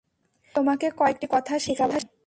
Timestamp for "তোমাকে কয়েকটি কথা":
0.55-1.53